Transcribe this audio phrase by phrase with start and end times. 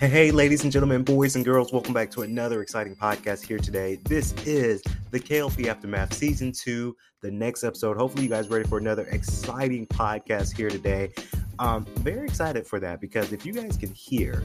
[0.00, 3.96] Hey, ladies and gentlemen, boys and girls, welcome back to another exciting podcast here today.
[4.04, 7.98] This is the KLP Aftermath Season 2, the next episode.
[7.98, 11.12] Hopefully, you guys ready for another exciting podcast here today.
[11.58, 14.42] Um, very excited for that because if you guys can hear,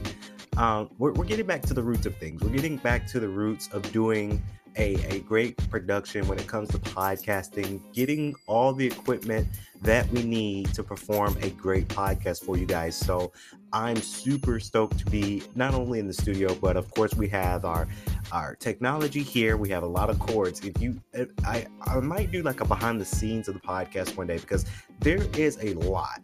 [0.58, 2.42] um, we're, we're getting back to the roots of things.
[2.42, 4.42] We're getting back to the roots of doing
[4.76, 9.48] a, a great production when it comes to podcasting, getting all the equipment
[9.82, 12.96] that we need to perform a great podcast for you guys.
[12.96, 13.32] So
[13.72, 17.64] I'm super stoked to be not only in the studio, but of course we have
[17.64, 17.86] our
[18.32, 19.56] our technology here.
[19.56, 20.64] We have a lot of cords.
[20.64, 21.00] If you,
[21.44, 24.66] I I might do like a behind the scenes of the podcast one day because
[25.00, 26.20] there is a lot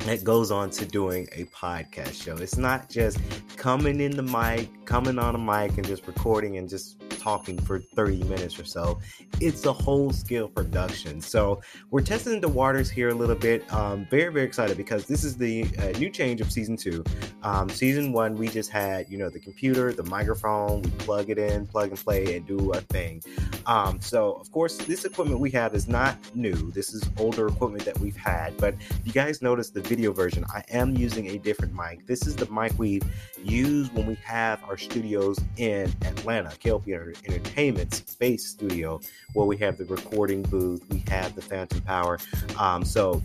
[0.00, 2.36] that goes on to doing a podcast show.
[2.36, 3.18] It's not just
[3.56, 7.78] coming in the mic, coming on a mic, and just recording and just talking for
[7.78, 8.98] 30 minutes or so.
[9.38, 11.20] It's a whole scale production.
[11.20, 13.70] So we're testing the waters here a little bit.
[13.70, 17.04] Um, very, very excited because this is the uh, new change of season two.
[17.42, 21.36] Um, season one, we just had, you know, the computer, the microphone, we plug it
[21.36, 23.22] in, plug and play, and do our thing.
[23.66, 26.70] Um, so, of course, this equipment we have is not new.
[26.70, 28.56] This is older equipment that we've had.
[28.56, 32.06] But you guys notice the video version, I am using a different mic.
[32.06, 33.02] This is the mic we
[33.44, 36.94] use when we have our studios in Atlanta, KLP
[37.26, 39.00] Entertainment Space Studio,
[39.34, 42.18] where we have the recording booth, we have the Phantom Power.
[42.58, 43.22] Um, so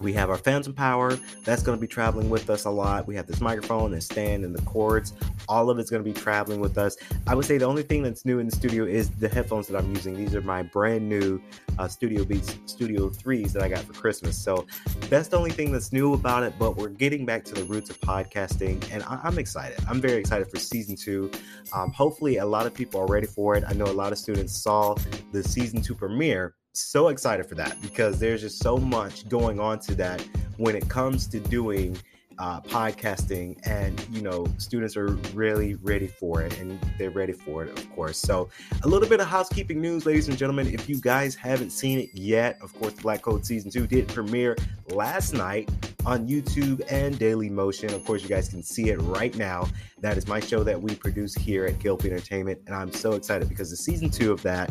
[0.00, 1.18] we have our phantom power.
[1.44, 3.06] That's going to be traveling with us a lot.
[3.06, 5.14] We have this microphone and stand and the cords.
[5.48, 6.96] All of it's going to be traveling with us.
[7.26, 9.76] I would say the only thing that's new in the studio is the headphones that
[9.76, 10.14] i'm using.
[10.16, 11.40] These are my brand new
[11.78, 14.36] uh, studio beats studio 3s that i got for christmas.
[14.36, 14.66] So
[15.08, 17.90] that's the only thing that's new about it but we're getting back to the roots
[17.90, 19.78] of podcasting and I- am excited.
[19.88, 21.30] I'm very excited for season two.
[21.74, 23.64] Um, hopefully a lot of people are ready for it.
[23.66, 24.94] I know a lot of students saw
[25.32, 29.78] the season two premiere so excited for that because there's just so much going on
[29.80, 30.20] to that
[30.56, 31.96] when it comes to doing
[32.38, 37.64] uh, podcasting and you know students are really ready for it and they're ready for
[37.64, 38.18] it of course.
[38.18, 38.50] So
[38.82, 40.66] a little bit of housekeeping news ladies and gentlemen.
[40.66, 44.56] If you guys haven't seen it yet of course black code season 2 did premiere
[44.90, 45.70] last night
[46.04, 47.92] on youtube and daily motion.
[47.94, 49.66] Of course you guys can see it right now.
[50.00, 53.48] That is my show that we produce here at KLP entertainment and i'm so excited
[53.48, 54.70] because the season 2 of that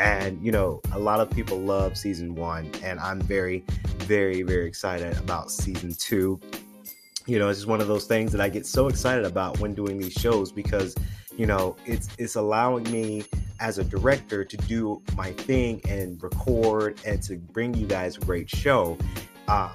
[0.00, 3.62] and you know a lot of people love season one and i'm very
[3.98, 6.40] very very excited about season two.
[7.26, 9.74] You know it's just one of those things that i get so excited about when
[9.74, 10.96] doing these shows because
[11.36, 13.24] you know it's it's allowing me
[13.60, 18.20] as a director to do my thing and record and to bring you guys a
[18.20, 18.96] great show.
[19.48, 19.70] Uh,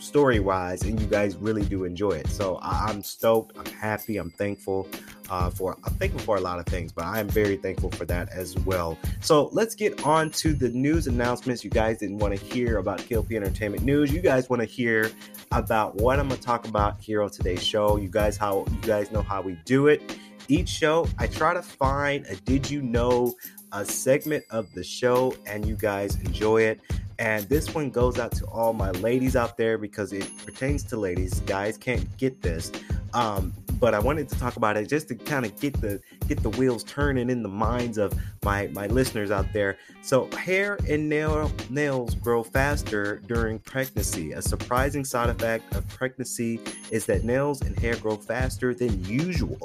[0.00, 2.28] story wise and you guys really do enjoy it.
[2.28, 4.88] So i'm stoked i'm happy i'm thankful
[5.30, 8.28] uh, for i'm thankful for a lot of things but i'm very thankful for that
[8.30, 8.98] as well.
[9.20, 11.64] So let's get on to the news announcements.
[11.64, 14.12] You guys didn't want to hear about klp entertainment news.
[14.12, 15.10] You guys want to hear
[15.52, 17.96] about what i'm going to talk about here on today's show.
[17.96, 20.18] You guys how you guys know how we do it.
[20.48, 23.34] Each show i try to find a did you know
[23.72, 26.80] a segment of the show and you guys enjoy it
[27.18, 30.96] and this one goes out to all my ladies out there because it pertains to
[30.96, 31.40] ladies.
[31.40, 32.72] Guys can't get this.
[33.12, 36.42] Um, but I wanted to talk about it just to kind of get the get
[36.42, 38.14] the wheels turning in the minds of
[38.44, 39.76] my my listeners out there.
[40.02, 44.32] So hair and nail nails grow faster during pregnancy.
[44.32, 49.58] A surprising side effect of pregnancy is that nails and hair grow faster than usual.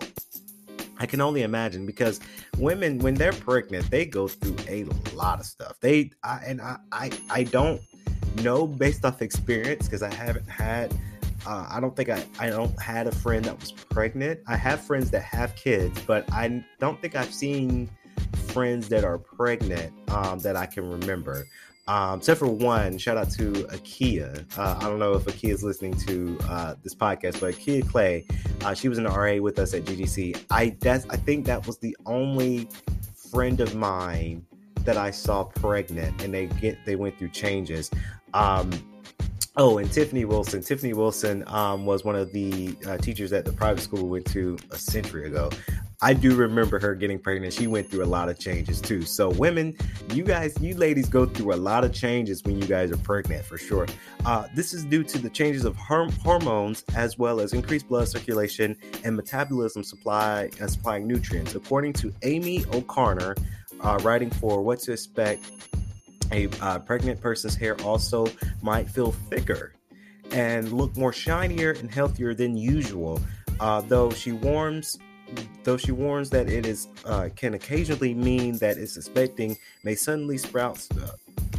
[0.99, 2.19] I can only imagine because
[2.57, 4.83] women, when they're pregnant, they go through a
[5.15, 5.79] lot of stuff.
[5.79, 7.81] They I, and I, I, I don't
[8.43, 10.93] know based off experience because I haven't had.
[11.47, 14.41] Uh, I don't think I, I don't had a friend that was pregnant.
[14.45, 17.89] I have friends that have kids, but I don't think I've seen
[18.47, 21.45] friends that are pregnant um, that I can remember.
[21.89, 24.45] Um, except for one, shout out to Akia.
[24.55, 28.27] Uh, I don't know if Akia is listening to uh, this podcast, but Akia Clay,
[28.63, 30.45] uh, she was in the RA with us at GGC.
[30.51, 32.69] I that's I think that was the only
[33.31, 34.45] friend of mine
[34.81, 37.89] that I saw pregnant, and they get they went through changes.
[38.35, 38.69] Um,
[39.61, 40.61] Oh, and Tiffany Wilson.
[40.61, 44.25] Tiffany Wilson um, was one of the uh, teachers at the private school we went
[44.27, 45.49] to a century ago.
[46.01, 47.51] I do remember her getting pregnant.
[47.51, 49.01] She went through a lot of changes too.
[49.01, 49.75] So, women,
[50.13, 53.43] you guys, you ladies go through a lot of changes when you guys are pregnant
[53.43, 53.85] for sure.
[54.25, 58.07] Uh, this is due to the changes of horm- hormones as well as increased blood
[58.07, 61.53] circulation and metabolism supply uh, supplying nutrients.
[61.53, 63.35] According to Amy O'Connor,
[63.81, 65.51] uh, writing for What to Expect,
[66.31, 68.27] a uh, pregnant person's hair also
[68.61, 69.73] might feel thicker
[70.31, 73.21] and look more shinier and healthier than usual.
[73.59, 74.97] Uh, though she warns
[75.63, 80.37] though she warns that it is uh, can occasionally mean that it's expecting may suddenly
[80.37, 81.11] sprout uh,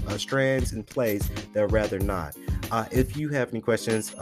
[0.09, 2.37] uh, strands in place that rather not.
[2.71, 4.15] Uh, if you have any questions,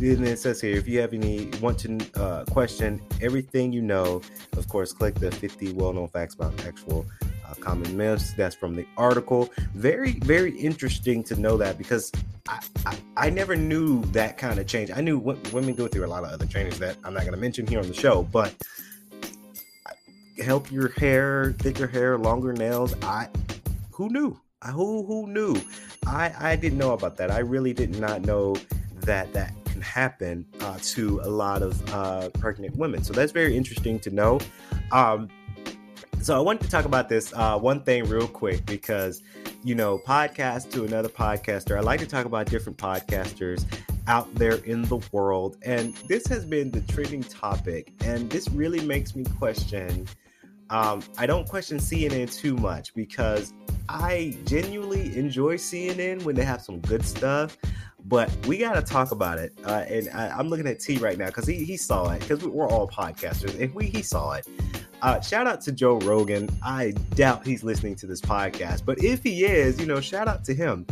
[0.00, 4.22] and it says here if you have any want to uh, question everything you know,
[4.56, 7.04] of course, click the 50 well-known facts about actual
[7.50, 8.32] uh, common myths.
[8.34, 9.50] That's from the article.
[9.74, 12.12] Very, very interesting to know that because
[12.48, 14.90] I, I, I never knew that kind of change.
[14.90, 17.34] I knew w- women go through a lot of other trainings that I'm not going
[17.34, 18.54] to mention here on the show, but
[20.42, 22.94] help your hair, thicker hair, longer nails.
[23.02, 23.28] I
[23.92, 24.40] who knew?
[24.62, 25.56] I, who who knew?
[26.06, 27.30] I I didn't know about that.
[27.30, 28.56] I really did not know
[29.02, 33.02] that that can happen uh, to a lot of uh, pregnant women.
[33.02, 34.40] So that's very interesting to know.
[34.92, 35.28] Um,
[36.20, 39.22] so I wanted to talk about this uh, one thing real quick because
[39.62, 41.76] you know, podcast to another podcaster.
[41.76, 43.64] I like to talk about different podcasters
[44.06, 48.80] out there in the world, and this has been the trending topic, and this really
[48.80, 50.06] makes me question.
[50.70, 53.52] Um, I don't question CNN too much because
[53.88, 57.58] I genuinely enjoy CNN when they have some good stuff
[58.04, 59.52] but we got to talk about it.
[59.64, 62.42] Uh, and I, am looking at T right now because he, he saw it because
[62.44, 64.46] we're all podcasters and we he saw it.
[65.02, 66.48] Uh, shout out to Joe Rogan.
[66.62, 70.44] I doubt he's listening to this podcast, but if he is, you know, shout out
[70.44, 70.86] to him.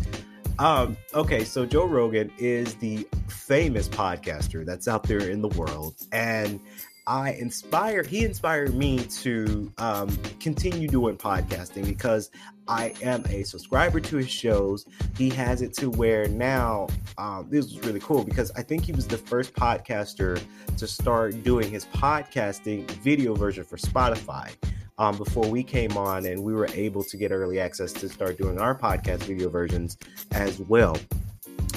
[0.58, 5.94] Um, okay, so Joe Rogan is the famous podcaster that's out there in the world,
[6.10, 6.58] and
[7.06, 10.08] I inspired he inspired me to um,
[10.40, 12.31] continue doing podcasting because
[12.69, 14.87] I am a subscriber to his shows.
[15.17, 18.93] He has it to where now um, this was really cool because I think he
[18.93, 20.41] was the first podcaster
[20.76, 24.55] to start doing his podcasting video version for Spotify.
[25.00, 28.37] Um, before we came on, and we were able to get early access to start
[28.37, 29.97] doing our podcast video versions
[30.32, 30.97] as well.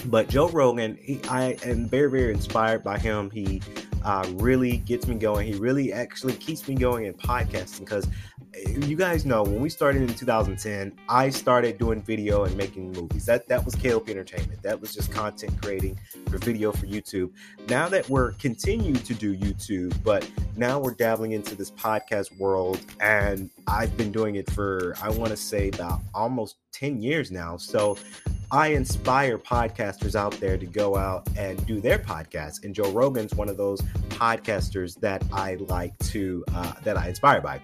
[0.05, 3.29] But Joe Rogan, he, I am very, very inspired by him.
[3.29, 3.61] He
[4.03, 5.47] uh, really gets me going.
[5.47, 8.07] He really actually keeps me going in podcasting because
[8.55, 13.25] you guys know when we started in 2010, I started doing video and making movies.
[13.25, 14.61] That that was KLP Entertainment.
[14.61, 15.97] That was just content creating
[16.29, 17.31] for video for YouTube.
[17.69, 22.79] Now that we're continuing to do YouTube, but now we're dabbling into this podcast world,
[22.99, 27.57] and I've been doing it for I want to say about almost 10 years now.
[27.57, 27.97] So
[28.51, 32.65] I inspire podcasters out there to go out and do their podcasts.
[32.65, 37.39] And Joe Rogan's one of those podcasters that I like to, uh, that I inspire
[37.39, 37.61] by.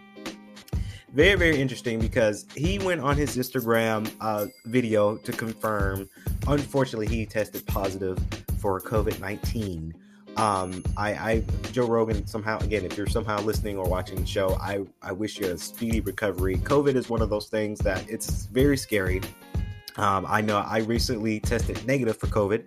[1.14, 6.10] Very, very interesting because he went on his Instagram uh, video to confirm.
[6.48, 8.20] Unfortunately, he tested positive
[8.60, 9.94] for COVID 19.
[10.36, 14.56] Um, I, I, Joe Rogan, somehow, again, if you're somehow listening or watching the show,
[14.62, 16.58] I, I wish you a speedy recovery.
[16.58, 19.22] COVID is one of those things that it's very scary
[19.98, 22.64] um, I know I recently tested negative for COVID.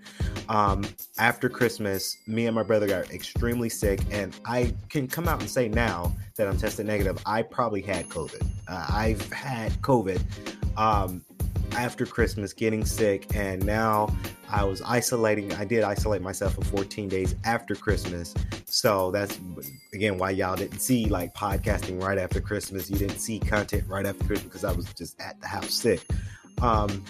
[0.49, 0.85] Um,
[1.19, 5.49] after Christmas, me and my brother got extremely sick, and I can come out and
[5.49, 7.19] say now that I'm tested negative.
[7.27, 8.45] I probably had COVID.
[8.67, 10.21] Uh, I've had COVID
[10.77, 11.25] um,
[11.73, 14.15] after Christmas, getting sick, and now
[14.49, 15.53] I was isolating.
[15.55, 18.35] I did isolate myself for 14 days after Christmas.
[18.67, 19.39] So that's
[19.93, 22.91] again why y'all didn't see like podcasting right after Christmas.
[22.91, 26.05] You didn't see content right after Christmas because I was just at the house sick.
[26.61, 27.05] Um,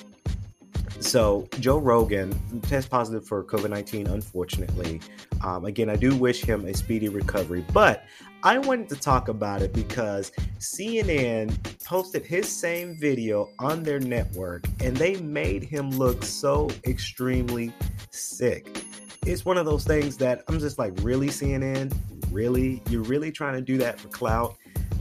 [0.98, 4.06] so Joe Rogan test positive for COVID nineteen.
[4.06, 5.00] Unfortunately,
[5.42, 7.64] um, again, I do wish him a speedy recovery.
[7.72, 8.04] But
[8.42, 11.54] I wanted to talk about it because CNN
[11.84, 17.72] posted his same video on their network, and they made him look so extremely
[18.10, 18.84] sick.
[19.26, 21.94] It's one of those things that I'm just like, really, CNN?
[22.30, 22.82] Really?
[22.88, 24.56] You're really trying to do that for clout?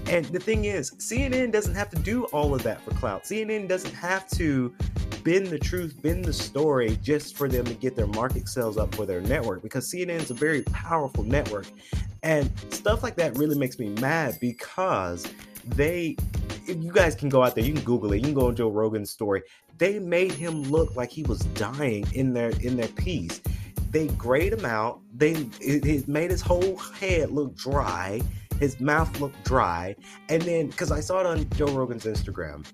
[0.08, 3.24] And the thing is, CNN doesn't have to do all of that for clout.
[3.24, 4.76] CNN doesn't have to
[5.30, 8.96] bend the truth, bend the story just for them to get their market sales up
[8.96, 11.68] for their network because CNN is a very powerful network.
[12.24, 15.32] And stuff like that really makes me mad because
[15.64, 16.18] they
[16.66, 18.70] you guys can go out there, you can Google it, you can go on Joe
[18.72, 19.44] Rogan's story.
[19.78, 23.40] They made him look like he was dying in their in their piece.
[23.92, 25.00] They grayed him out.
[25.14, 28.20] They it, it made his whole head look dry.
[28.60, 29.96] His mouth looked dry.
[30.28, 32.66] And then because I saw it on Joe Rogan's Instagram,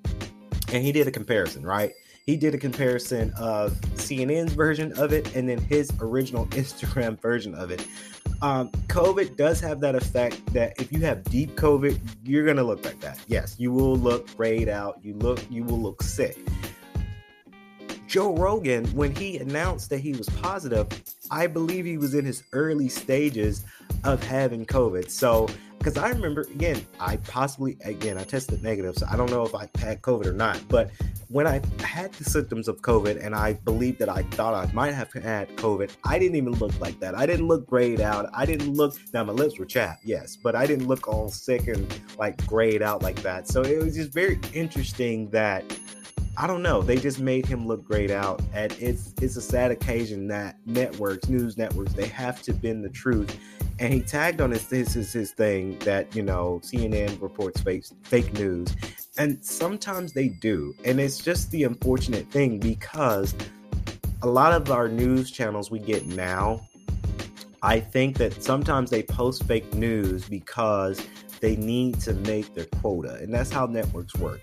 [0.71, 1.91] and he did a comparison, right?
[2.25, 7.53] He did a comparison of CNN's version of it and then his original Instagram version
[7.53, 7.87] of it.
[8.41, 12.83] Um, COVID does have that effect that if you have deep COVID, you're gonna look
[12.83, 13.19] like that.
[13.27, 14.99] Yes, you will look grayed out.
[15.03, 16.37] You look, you will look sick.
[18.07, 20.87] Joe Rogan, when he announced that he was positive,
[21.31, 23.65] I believe he was in his early stages
[24.03, 25.09] of having COVID.
[25.09, 25.47] So,
[25.85, 29.53] because I remember, again, I possibly, again, I tested negative, so I don't know if
[29.53, 30.59] I had COVID or not.
[30.67, 30.89] But
[31.27, 34.95] when I had the symptoms of COVID and I believed that I thought I might
[34.95, 37.13] have had COVID, I didn't even look like that.
[37.13, 38.27] I didn't look grayed out.
[38.33, 41.67] I didn't look, now my lips were chapped, yes, but I didn't look all sick
[41.67, 41.87] and
[42.17, 43.47] like grayed out like that.
[43.47, 45.63] So it was just very interesting that
[46.35, 46.81] I don't know.
[46.81, 51.29] They just made him look great out, and it's it's a sad occasion that networks,
[51.29, 53.39] news networks, they have to bend the truth.
[53.79, 57.85] And he tagged on his this is his thing that you know CNN reports fake
[58.03, 58.73] fake news,
[59.17, 63.35] and sometimes they do, and it's just the unfortunate thing because
[64.21, 66.65] a lot of our news channels we get now,
[67.61, 71.05] I think that sometimes they post fake news because
[71.41, 74.41] they need to make their quota, and that's how networks work.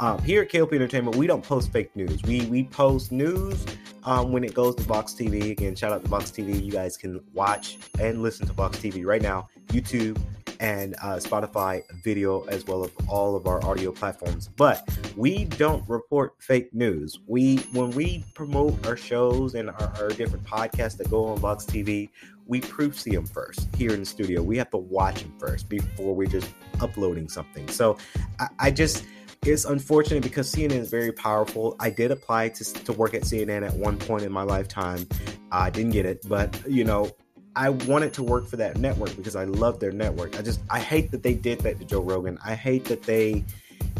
[0.00, 2.22] Um, here at KLP Entertainment, we don't post fake news.
[2.22, 3.64] We we post news
[4.04, 5.50] um, when it goes to Box TV.
[5.50, 6.62] Again, shout out to Box TV.
[6.62, 10.18] You guys can watch and listen to Box TV right now, YouTube
[10.60, 14.48] and uh, Spotify video, as well as all of our audio platforms.
[14.48, 17.18] But we don't report fake news.
[17.26, 21.64] We when we promote our shows and our, our different podcasts that go on Box
[21.64, 22.10] TV,
[22.46, 24.42] we proof see them first here in the studio.
[24.42, 27.68] We have to watch them first before we're just uploading something.
[27.68, 27.96] So
[28.38, 29.04] I, I just
[29.46, 31.76] it's unfortunate because CNN is very powerful.
[31.78, 35.06] I did apply to, to work at CNN at one point in my lifetime.
[35.52, 37.10] I didn't get it, but you know,
[37.56, 40.38] I wanted to work for that network because I love their network.
[40.38, 42.38] I just I hate that they did that to Joe Rogan.
[42.44, 43.44] I hate that they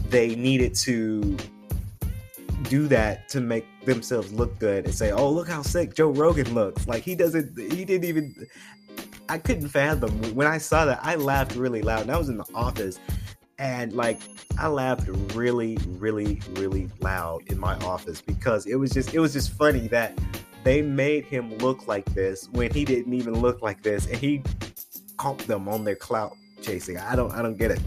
[0.09, 1.37] they needed to
[2.65, 6.53] do that to make themselves look good and say, "Oh, look how sick Joe Rogan
[6.55, 8.35] looks." Like he doesn't he didn't even
[9.29, 11.01] I couldn't fathom when I saw that.
[11.03, 12.03] I laughed really loud.
[12.03, 12.99] And I was in the office
[13.65, 14.21] and like
[14.59, 19.33] I laughed really really really loud in my office because it was just it was
[19.33, 20.17] just funny that
[20.65, 24.43] they made him look like this when he didn't even look like this and he
[25.17, 26.99] caught them on their clout chasing.
[26.99, 27.81] I don't i don't get it.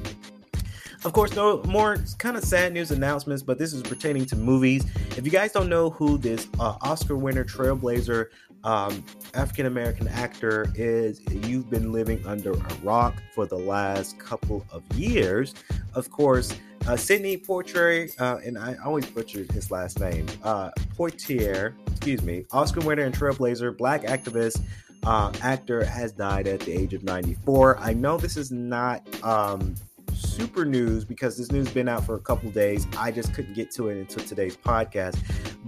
[1.05, 4.84] Of course no more kind of sad news announcements but this is pertaining to movies.
[5.15, 8.25] If you guys don't know who this uh, oscar winner trailblazer
[8.67, 9.01] um,
[9.33, 14.83] African American actor is you've been living under a rock for the last couple of
[14.93, 15.53] years.
[15.95, 16.53] Of course,
[16.86, 22.43] uh, Sidney Poitier, uh, and I always butcher his last name, uh, Poitier, excuse me,
[22.51, 24.62] Oscar winner and trailblazer, black activist,
[25.05, 27.77] uh, actor has died at the age of 94.
[27.79, 29.75] I know this is not um,
[30.13, 32.86] super news because this news has been out for a couple days.
[32.97, 35.17] I just couldn't get to it until today's podcast.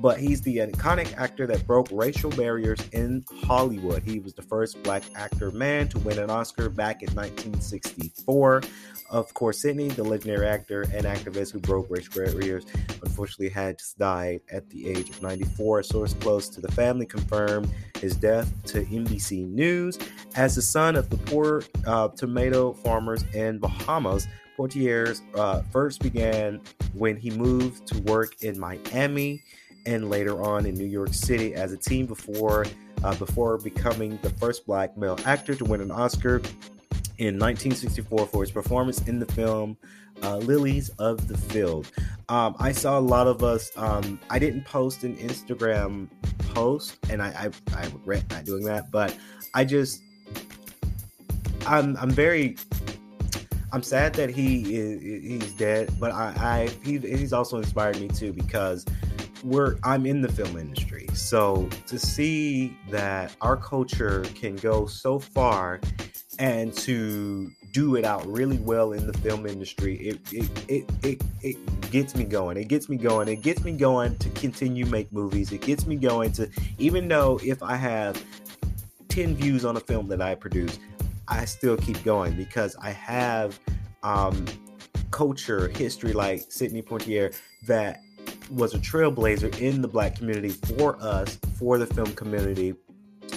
[0.01, 4.01] But he's the iconic actor that broke racial barriers in Hollywood.
[4.03, 8.61] He was the first black actor man to win an Oscar back in 1964.
[9.09, 12.65] Of course, Sidney, the legendary actor and activist who broke racial barriers,
[13.03, 15.79] unfortunately had just died at the age of 94.
[15.79, 19.99] A source close to the family confirmed his death to NBC News.
[20.35, 24.27] As the son of the poor uh, tomato farmers in Bahamas,
[24.57, 26.61] Poitier's uh, first began
[26.93, 29.41] when he moved to work in Miami
[29.89, 32.65] and later on in New York City as a teen before
[33.03, 36.37] uh, before becoming the first black male actor to win an Oscar
[37.17, 39.77] in 1964 for his performance in the film
[40.21, 41.91] uh, Lilies of the Field.
[42.27, 43.71] Um, I saw a lot of us.
[43.77, 46.07] Um, I didn't post an Instagram
[46.53, 48.91] post, and I, I, I regret not doing that.
[48.91, 49.15] But
[49.53, 50.03] I just,
[51.65, 52.57] I'm I'm very,
[53.71, 55.89] I'm sad that he is he's dead.
[55.99, 58.85] But I, I he, he's also inspired me too because
[59.43, 65.19] we're I'm in the film industry, so to see that our culture can go so
[65.19, 65.79] far
[66.37, 71.21] and to do it out really well in the film industry it it, it it
[71.41, 72.57] it gets me going.
[72.57, 73.27] It gets me going.
[73.27, 75.51] It gets me going to continue make movies.
[75.51, 78.23] It gets me going to even though if i have
[79.09, 80.79] 10 views on a film that i produce
[81.27, 83.59] i still keep going because i have
[84.03, 84.45] um
[85.11, 88.01] culture history like sidney poitier that
[88.49, 92.73] was a trailblazer in the black community for us for the film community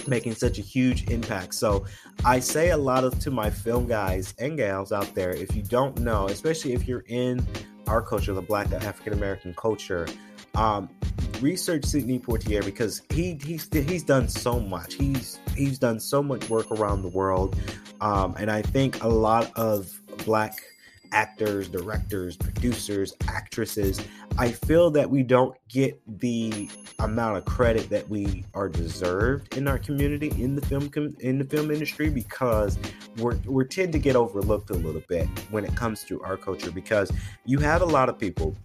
[0.07, 1.53] making such a huge impact.
[1.55, 1.85] So
[2.25, 5.63] I say a lot of to my film guys and gals out there, if you
[5.63, 7.45] don't know, especially if you're in
[7.87, 10.07] our culture, the black African American culture,
[10.55, 10.89] um,
[11.41, 14.93] research Sidney Poitier because he he's he's done so much.
[14.93, 17.55] He's he's done so much work around the world.
[18.01, 20.61] Um, and I think a lot of black
[21.11, 24.01] actors, directors, producers, actresses.
[24.37, 26.67] I feel that we don't get the
[26.99, 31.37] amount of credit that we are deserved in our community in the film com- in
[31.37, 32.79] the film industry because
[33.17, 36.71] we're we tend to get overlooked a little bit when it comes to our culture
[36.71, 37.11] because
[37.45, 38.55] you have a lot of people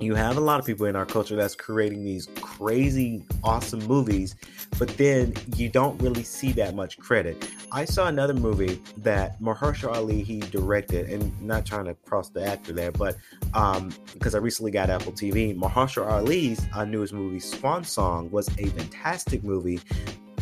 [0.00, 4.34] you have a lot of people in our culture that's creating these crazy awesome movies
[4.78, 7.50] but then you don't really see that much credit.
[7.72, 12.44] I saw another movie that mahershala ali he directed and not trying to cross the
[12.44, 13.16] actor there but
[13.54, 18.48] um because i recently got apple tv mahershala ali's uh, newest movie swan song was
[18.58, 19.80] a fantastic movie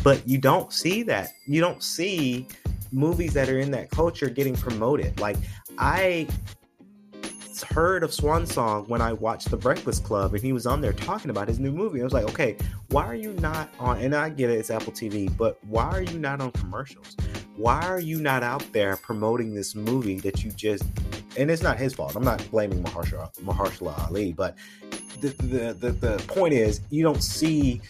[0.03, 1.33] but you don't see that.
[1.45, 2.47] You don't see
[2.91, 5.19] movies that are in that culture getting promoted.
[5.19, 5.37] Like
[5.77, 6.27] i
[7.63, 10.93] heard of Swan Song when I watched The Breakfast Club and he was on there
[10.93, 12.01] talking about his new movie.
[12.01, 12.57] I was like, okay,
[12.89, 13.99] why are you not on?
[13.99, 17.15] And I get it, it's Apple TV, but why are you not on commercials?
[17.55, 20.83] Why are you not out there promoting this movie that you just?
[21.37, 22.15] And it's not his fault.
[22.15, 24.55] I'm not blaming Mahershala, Mahershala Ali, but
[25.21, 27.81] the, the the the point is, you don't see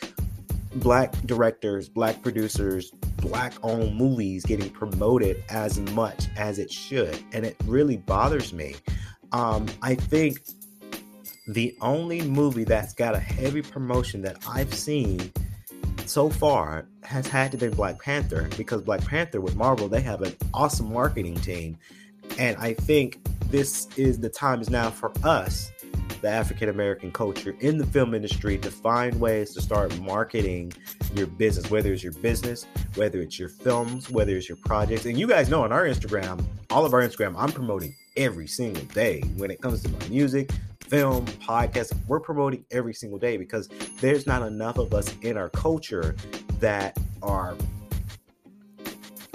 [0.76, 7.24] black directors, black producers, black owned movies getting promoted as much as it should.
[7.34, 8.76] And it really bothers me.
[9.32, 10.40] Um, I think
[11.48, 15.32] the only movie that's got a heavy promotion that I've seen
[16.06, 20.22] so far has had to be Black Panther because Black Panther with Marvel, they have
[20.22, 21.78] an awesome marketing team.
[22.38, 23.20] And I think
[23.50, 25.72] this is the time is now for us,
[26.22, 30.74] the African American culture in the film industry, to find ways to start marketing
[31.16, 35.06] your business, whether it's your business, whether it's your films, whether it's your projects.
[35.06, 38.84] And you guys know on our Instagram, all of our Instagram, I'm promoting every single
[38.94, 40.52] day when it comes to my music,
[40.90, 41.94] film, podcast.
[42.06, 43.70] We're promoting every single day because
[44.02, 46.18] there's not enough of us in our culture
[46.60, 47.56] that are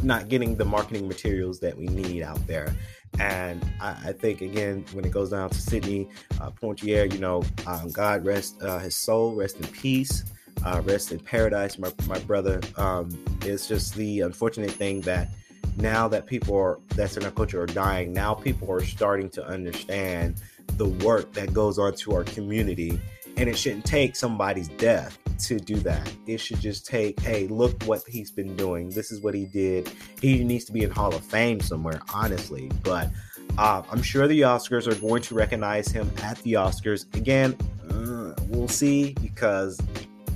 [0.02, 2.74] not getting the marketing materials that we need out there.
[3.18, 6.06] And I, I think again, when it goes down to Sidney
[6.42, 10.24] uh, you know, um, God rest uh, his soul, rest in peace,
[10.62, 12.60] uh, rest in paradise, my my brother.
[12.76, 15.30] Um, it's just the unfortunate thing that
[15.76, 19.46] now that people are that's in our culture are dying, now people are starting to
[19.46, 20.36] understand
[20.76, 23.00] the work that goes on to our community,
[23.36, 26.10] and it shouldn't take somebody's death to do that.
[26.26, 28.90] It should just take, hey, look what he's been doing.
[28.90, 29.90] This is what he did.
[30.20, 32.70] He needs to be in Hall of Fame somewhere, honestly.
[32.82, 33.10] But
[33.58, 37.12] uh, I'm sure the Oscars are going to recognize him at the Oscars.
[37.14, 37.56] Again,
[37.90, 39.80] uh, we'll see because,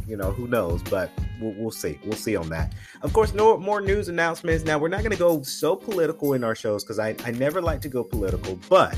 [0.07, 0.83] you know, who knows?
[0.83, 1.98] But we'll, we'll see.
[2.05, 2.74] We'll see on that.
[3.03, 4.64] Of course, no more news announcements.
[4.64, 7.61] Now, we're not going to go so political in our shows because I, I never
[7.61, 8.96] like to go political, but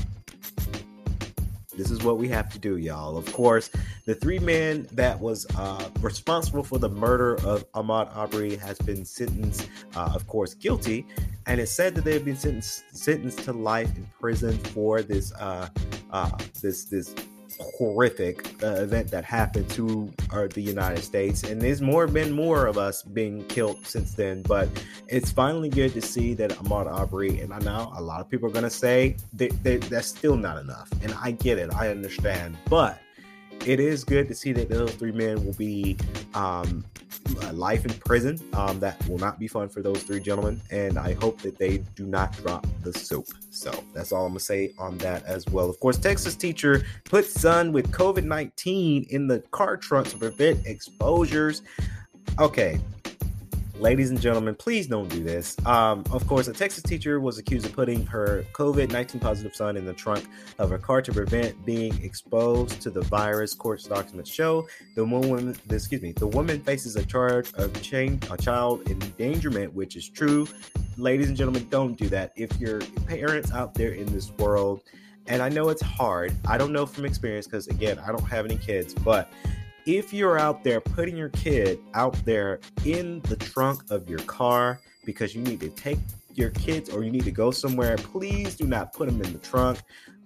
[1.75, 3.17] this is what we have to do, y'all.
[3.17, 3.69] Of course,
[4.05, 9.05] the three men that was uh, responsible for the murder of Ahmaud Arbery has been
[9.05, 11.07] sentenced, uh, of course, guilty,
[11.45, 15.33] and it's said that they have been sentenced sentenced to life in prison for this
[15.33, 15.69] uh,
[16.11, 17.15] uh, this this
[17.59, 21.43] horrific uh, event that happened to uh, the United States.
[21.43, 24.41] And there's more been more of us being killed since then.
[24.41, 24.69] But
[25.07, 28.47] it's finally good to see that Ahmaud Arbery, and I know a lot of people
[28.49, 30.89] are going to say that that's still not enough.
[31.01, 32.57] And I get it, I understand.
[32.69, 32.99] But
[33.65, 35.97] it is good to see that those three men will be
[36.33, 36.83] um,
[37.51, 38.39] life in prison.
[38.53, 41.79] Um, that will not be fun for those three gentlemen, and I hope that they
[41.95, 43.27] do not drop the soap.
[43.49, 45.69] So that's all I'm gonna say on that as well.
[45.69, 50.65] Of course, Texas teacher put son with COVID 19 in the car trunk to prevent
[50.65, 51.61] exposures.
[52.39, 52.79] Okay,
[53.81, 55.57] ladies and gentlemen, please don't do this.
[55.65, 59.75] Um, of course, a Texas teacher was accused of putting her COVID 19 positive son
[59.75, 60.27] in the trunk
[60.59, 63.55] of her car to prevent being exposed to the virus.
[63.55, 68.37] Court documents show the woman, excuse me, the woman faces a charge of chain, a
[68.37, 70.47] child endangerment, which is true.
[70.97, 72.33] Ladies and gentlemen, don't do that.
[72.35, 74.83] If your parents out there in this world,
[75.25, 78.45] and I know it's hard, I don't know from experience because again, I don't have
[78.45, 79.27] any kids, but
[79.85, 84.79] if you're out there putting your kid out there in the trunk of your car
[85.05, 85.99] because you need to take
[86.33, 89.39] your kids or you need to go somewhere, please do not put them in the
[89.39, 89.79] trunk.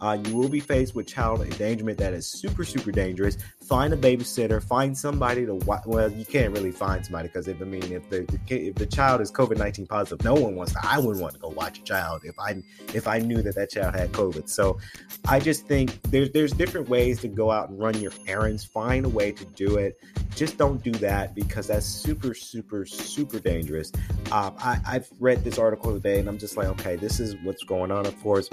[0.06, 3.40] Uh, you will be faced with child endangerment that is super, super dangerous.
[3.64, 4.64] Find a babysitter.
[4.64, 5.82] Find somebody to watch.
[5.88, 9.20] Well, you can't really find somebody because if I mean, if the if the child
[9.20, 10.80] is COVID nineteen positive, no one wants to.
[10.84, 12.62] I wouldn't want to go watch a child if I
[12.94, 14.48] if I knew that that child had COVID.
[14.48, 14.78] So,
[15.28, 18.64] I just think there's there's different ways to go out and run your errands.
[18.64, 20.00] Find a way to do it.
[20.36, 23.92] Just don't do that because that's super, super, super dangerous.
[24.32, 27.64] Um, I, I've read this article today and I'm just like, okay, this is what's
[27.64, 28.06] going on.
[28.06, 28.52] Of course.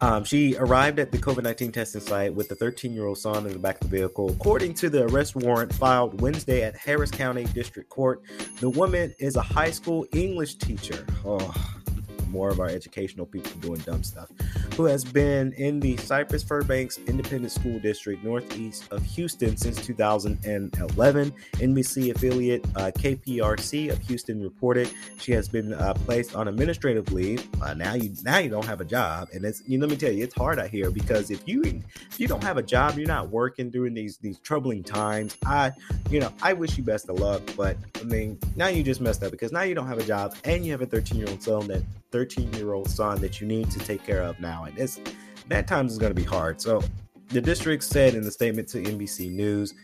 [0.00, 3.46] Um, she arrived at the COVID 19 testing site with the 13 year old son
[3.46, 4.30] in the back of the vehicle.
[4.30, 8.22] According to the arrest warrant filed Wednesday at Harris County District Court,
[8.60, 11.04] the woman is a high school English teacher.
[11.24, 11.52] Oh,
[12.28, 14.30] more of our educational people doing dumb stuff.
[14.78, 21.32] Who has been in the Cypress Fairbanks Independent School District northeast of Houston since 2011.
[21.54, 24.88] NBC affiliate uh, KPRC of Houston reported
[25.18, 27.44] she has been uh, placed on administrative leave.
[27.60, 30.12] Uh, now you now you don't have a job, and it's you let me tell
[30.12, 33.08] you, it's hard out here because if you if you don't have a job, you're
[33.08, 35.36] not working during these these troubling times.
[35.44, 35.72] I
[36.08, 39.24] you know I wish you best of luck, but I mean now you just messed
[39.24, 41.42] up because now you don't have a job and you have a 13 year old
[41.42, 44.78] son that 13 year old son that you need to take care of now, and
[44.78, 45.00] it's
[45.48, 46.60] that times is going to be hard.
[46.60, 46.82] So
[47.28, 49.74] the district said in the statement to NBC News.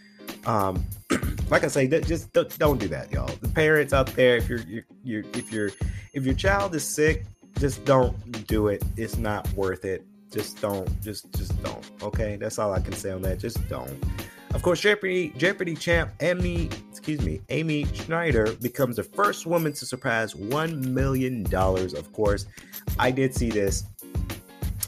[0.47, 0.85] Um,
[1.51, 3.31] like I say, just don't do that, y'all.
[3.41, 5.71] The parents out there, if you're, you're, you're if you're
[6.13, 7.27] if your child is sick,
[7.59, 8.83] just don't do it.
[8.97, 10.05] It's not worth it.
[10.31, 10.89] Just don't.
[11.03, 11.91] Just just don't.
[12.03, 13.39] Okay, that's all I can say on that.
[13.39, 13.93] Just don't.
[14.55, 19.85] Of course, Jeopardy Jeopardy champ Amy, excuse me, Amy Schneider becomes the first woman to
[19.85, 21.93] surpass one million dollars.
[21.93, 22.47] Of course,
[22.99, 23.85] I did see this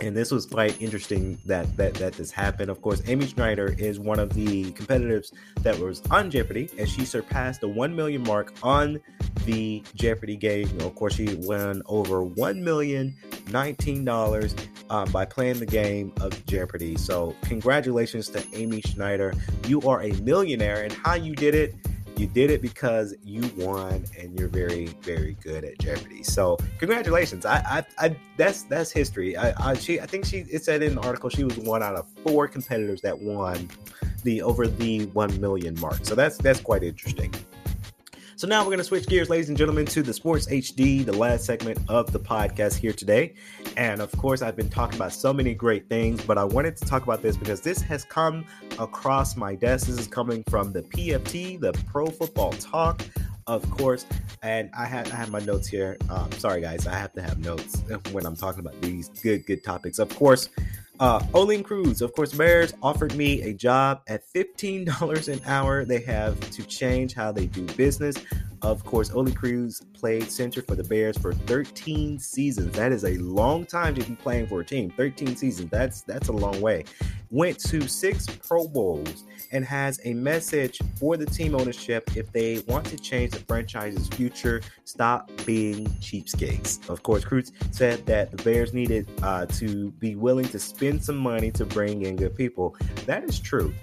[0.00, 2.70] and this was quite interesting that that that this happened.
[2.70, 5.32] Of course, Amy Schneider is one of the competitors
[5.62, 9.00] that was on Jeopardy, and she surpassed the one million mark on
[9.44, 10.68] the Jeopardy game.
[10.80, 13.16] Of course, she won over one million
[13.50, 14.54] nineteen dollars
[14.90, 16.96] um, by playing the game of Jeopardy.
[16.96, 19.34] So, congratulations to Amy Schneider.
[19.66, 21.74] You are a millionaire, and how you did it
[22.18, 26.22] you did it because you won and you're very very good at jeopardy.
[26.22, 27.46] So congratulations.
[27.46, 29.36] I i, I that's that's history.
[29.36, 31.96] I, I she i think she it said in the article she was one out
[31.96, 33.68] of four competitors that won
[34.22, 36.04] the over the 1 million mark.
[36.04, 37.32] So that's that's quite interesting
[38.36, 41.16] so now we're going to switch gears, ladies and gentlemen, to the Sports HD, the
[41.16, 43.32] last segment of the podcast here today.
[43.78, 46.84] And of course, I've been talking about so many great things, but I wanted to
[46.84, 48.44] talk about this because this has come
[48.78, 49.86] across my desk.
[49.86, 53.02] This is coming from the PFT, the Pro Football Talk
[53.46, 54.06] of course.
[54.42, 55.96] And I had I have my notes here.
[56.10, 59.64] Um, sorry, guys, I have to have notes when I'm talking about these good good
[59.64, 59.98] topics.
[59.98, 60.48] Of course,
[60.98, 65.84] uh, Olin Kreutz, of course, Bears offered me a job at $15 an hour.
[65.84, 68.16] They have to change how they do business.
[68.62, 72.74] Of course, Olin Kreutz played center for the Bears for 13 seasons.
[72.74, 74.90] That is a long time to be playing for a team.
[74.90, 75.70] 13 seasons.
[75.70, 76.84] That's that's a long way.
[77.30, 82.60] Went to six Pro Bowls and has a message for the team ownership if they
[82.66, 86.88] want to change the franchise's future, stop being cheapskates.
[86.88, 91.16] Of course, Kreutz said that the Bears needed uh, to be willing to spend some
[91.16, 92.76] money to bring in good people.
[93.06, 93.74] That is true.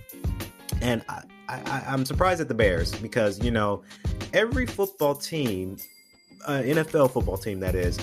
[0.82, 3.84] And I, I, I'm surprised at the Bears because, you know,
[4.34, 5.77] every football team,
[6.45, 7.99] uh, NFL football team that is,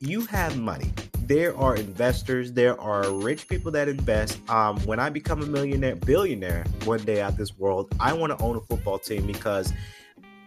[0.00, 0.92] you have money
[1.28, 4.40] there are investors, there are rich people that invest.
[4.48, 8.42] Um, when I become a millionaire, billionaire one day out this world, I want to
[8.42, 9.74] own a football team because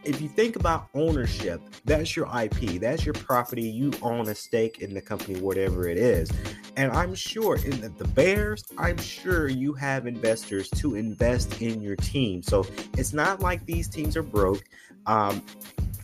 [0.03, 3.61] if you think about ownership, that's your IP, that's your property.
[3.61, 6.31] You own a stake in the company, whatever it is.
[6.75, 11.83] And I'm sure in the, the, Bears, I'm sure you have investors to invest in
[11.83, 12.41] your team.
[12.41, 12.65] So
[12.97, 14.63] it's not like these teams are broke.
[15.05, 15.43] Um,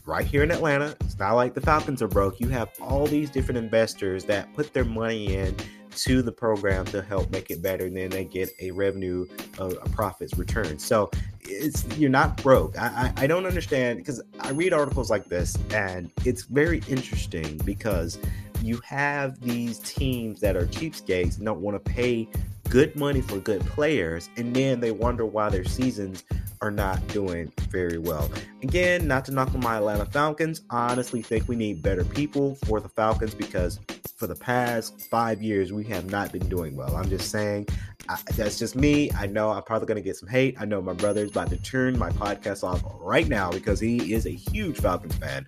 [0.07, 0.95] right here in Atlanta.
[1.01, 2.39] It's not like the Falcons are broke.
[2.39, 5.55] You have all these different investors that put their money in
[5.97, 9.25] to the program to help make it better, and then they get a revenue,
[9.59, 10.79] a profits return.
[10.79, 12.77] So it's you're not broke.
[12.77, 17.57] I, I, I don't understand because I read articles like this, and it's very interesting
[17.65, 18.17] because
[18.61, 22.29] you have these teams that are cheapskates and don't want to pay
[22.69, 26.23] good money for good players, and then they wonder why their seasons
[26.61, 28.29] are not doing very well.
[28.63, 32.55] Again, not to knock on my Atlanta Falcons, I honestly think we need better people
[32.65, 33.79] for the Falcons because
[34.15, 36.95] for the past five years, we have not been doing well.
[36.95, 37.67] I'm just saying,
[38.09, 39.11] I, that's just me.
[39.11, 40.55] I know I'm probably going to get some hate.
[40.59, 44.13] I know my brother is about to turn my podcast off right now because he
[44.13, 45.47] is a huge Falcons fan.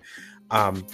[0.50, 0.86] Um,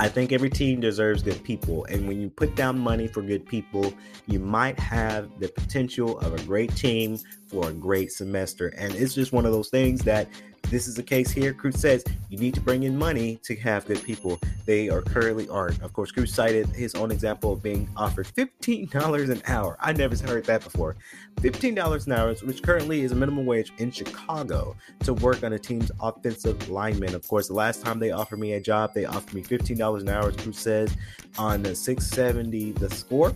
[0.00, 1.84] I think every team deserves good people.
[1.90, 3.92] And when you put down money for good people,
[4.26, 8.68] you might have the potential of a great team for a great semester.
[8.78, 10.26] And it's just one of those things that
[10.70, 11.52] this is the case here.
[11.52, 14.38] Kreutz says you need to bring in money to have good people.
[14.66, 15.82] They are currently aren't.
[15.82, 19.76] Of course, Kreutz cited his own example of being offered $15 an hour.
[19.80, 20.96] I never heard that before.
[21.40, 25.58] $15 an hour, which currently is a minimum wage in Chicago, to work on a
[25.58, 27.14] team's offensive lineman.
[27.14, 30.08] Of course, the last time they offered me a job, they offered me $15 an
[30.08, 30.96] hour, Kreutz says,
[31.36, 33.34] on the 670 the score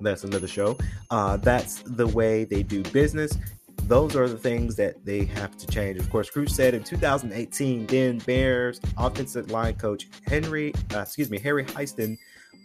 [0.00, 0.76] that's another show.
[1.10, 3.38] Uh, that's the way they do business
[3.86, 5.98] those are the things that they have to change.
[5.98, 11.38] Of course, Kreutz said in 2018, then Bears offensive line coach Henry, uh, excuse me,
[11.38, 12.16] Harry Hiestand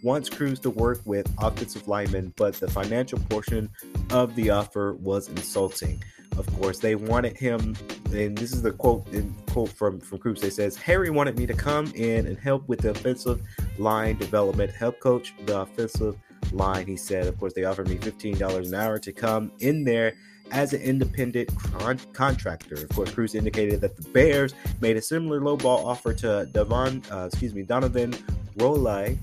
[0.02, 3.68] wants Kreutz to work with offensive linemen, but the financial portion
[4.10, 6.02] of the offer was insulting.
[6.38, 7.76] Of course, they wanted him,
[8.12, 9.06] and this is the quote
[9.48, 10.40] quote from from Kreutz.
[10.40, 13.42] They says Harry wanted me to come in and help with the offensive
[13.78, 16.16] line development, help coach the offensive
[16.52, 16.86] line.
[16.86, 20.14] He said, of course, they offered me $15 an hour to come in there
[20.52, 22.74] as an independent con- contractor.
[22.74, 27.26] Of course, Kreutz indicated that the Bears made a similar lowball offer to Devon, uh,
[27.26, 28.12] excuse me, Donovan
[28.56, 29.18] Rolai,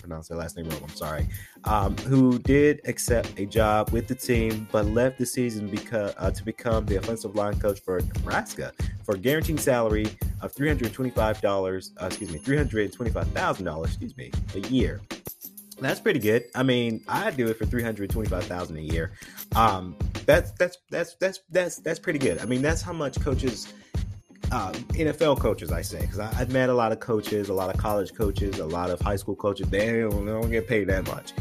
[0.00, 0.80] pronounce their last name wrong.
[0.82, 1.26] I'm sorry.
[1.64, 6.30] Um, who did accept a job with the team, but left the season because uh,
[6.30, 8.72] to become the offensive line coach for Nebraska
[9.04, 10.06] for a guaranteed salary
[10.42, 11.92] of three hundred twenty-five dollars.
[12.00, 13.90] Uh, excuse me, three hundred twenty-five thousand dollars.
[13.90, 15.00] Excuse me, a year.
[15.78, 16.44] That's pretty good.
[16.54, 19.12] I mean, I'd do it for three hundred twenty-five thousand a year.
[19.54, 22.38] Um, that's that's that's that's that's that's pretty good.
[22.38, 23.72] I mean, that's how much coaches
[24.52, 27.80] uh, NFL coaches, I say, because I've met a lot of coaches, a lot of
[27.80, 29.68] college coaches, a lot of high school coaches.
[29.68, 31.32] They don't, they don't get paid that much,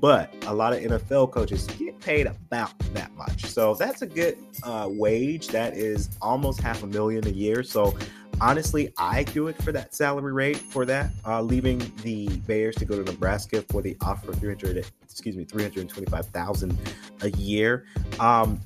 [0.00, 3.44] but a lot of NFL coaches get paid about that much.
[3.44, 5.48] So that's a good uh, wage.
[5.48, 7.62] That is almost half a million a year.
[7.62, 7.96] So
[8.40, 11.10] honestly, I do it for that salary rate for that.
[11.26, 15.44] Uh, leaving the Bears to go to Nebraska for the offer of 300, excuse me,
[15.44, 16.78] 325,000
[17.22, 17.86] a year.
[18.20, 18.60] Um,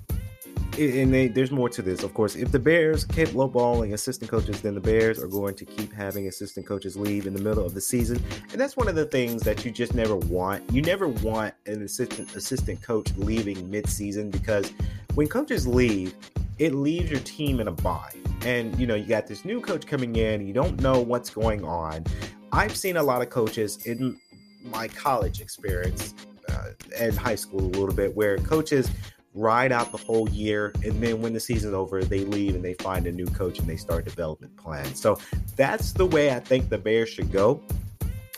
[0.78, 2.36] and they, there's more to this, of course.
[2.36, 6.28] If the Bears keep lowballing assistant coaches, then the Bears are going to keep having
[6.28, 9.42] assistant coaches leave in the middle of the season, and that's one of the things
[9.42, 10.62] that you just never want.
[10.72, 14.72] You never want an assistant assistant coach leaving mid-season because
[15.14, 16.14] when coaches leave,
[16.60, 18.14] it leaves your team in a bind.
[18.44, 21.64] And you know, you got this new coach coming in, you don't know what's going
[21.64, 22.04] on.
[22.52, 24.20] I've seen a lot of coaches in
[24.62, 26.14] my college experience
[26.48, 28.90] uh, and high school a little bit where coaches
[29.32, 32.74] ride out the whole year and then when the season's over they leave and they
[32.74, 35.16] find a new coach and they start development plans so
[35.54, 37.62] that's the way i think the bears should go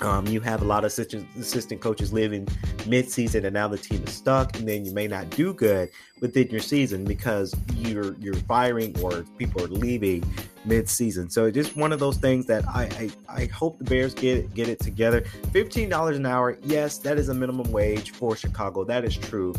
[0.03, 2.47] um, you have a lot of assistant, assistant coaches living
[2.87, 6.49] mid-season and now the team is stuck and then you may not do good within
[6.49, 10.23] your season because you're you're firing or people are leaving
[10.65, 14.15] mid-season so it's just one of those things that I, I i hope the bears
[14.15, 18.85] get get it together $15 an hour yes that is a minimum wage for chicago
[18.85, 19.55] that is true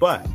[0.00, 0.26] but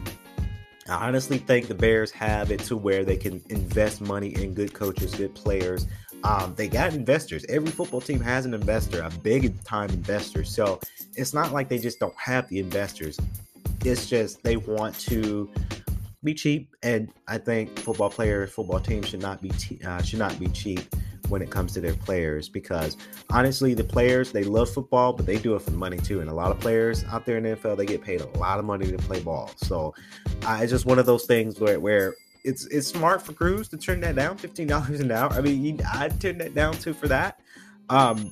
[0.89, 4.73] I honestly think the Bears have it to where they can invest money in good
[4.73, 5.85] coaches, good players.
[6.23, 7.45] Um, they got investors.
[7.49, 10.43] Every football team has an investor, a big time investor.
[10.43, 10.79] So
[11.15, 13.19] it's not like they just don't have the investors.
[13.85, 15.49] It's just they want to
[16.23, 19.51] be cheap, and I think football players, football teams should not be
[19.85, 20.81] uh, should not be cheap
[21.29, 22.97] when it comes to their players because
[23.29, 26.33] honestly the players they love football but they do it for money too and a
[26.33, 28.91] lot of players out there in the NFL they get paid a lot of money
[28.91, 29.93] to play ball so
[30.45, 33.77] uh, it's just one of those things where, where it's it's smart for Kreutz to
[33.77, 35.31] turn that down fifteen dollars an hour.
[35.31, 37.39] I mean I'd turn that down too for that.
[37.89, 38.31] Um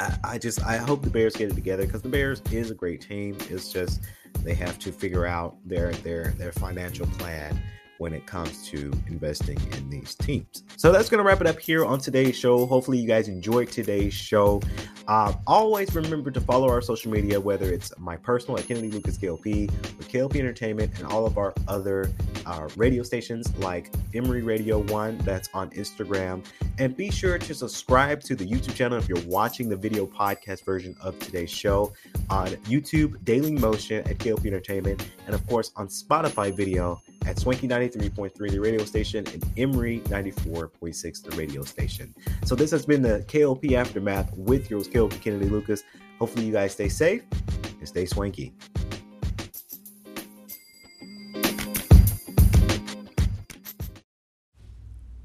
[0.00, 2.74] I, I just I hope the Bears get it together because the Bears is a
[2.74, 3.36] great team.
[3.48, 4.02] It's just
[4.42, 7.60] they have to figure out their their their financial plan
[7.98, 10.64] when it comes to investing in these teams.
[10.76, 12.66] So that's going to wrap it up here on today's show.
[12.66, 14.60] Hopefully, you guys enjoyed today's show.
[15.06, 19.18] Um, always remember to follow our social media, whether it's my personal at Kennedy Lucas
[19.18, 22.10] KLP, or KLP Entertainment, and all of our other
[22.46, 26.44] uh, radio stations like Emory Radio One, that's on Instagram.
[26.78, 30.64] And be sure to subscribe to the YouTube channel if you're watching the video podcast
[30.64, 31.92] version of today's show
[32.30, 37.68] on YouTube, Daily Motion at KLP Entertainment, and of course on Spotify video at Swanky
[37.68, 42.14] 93.3, the radio station, and Emory 94.6, the radio station.
[42.44, 45.82] So this has been the KLP Aftermath with yours, KLP Kennedy Lucas.
[46.18, 47.22] Hopefully you guys stay safe
[47.78, 48.52] and stay swanky.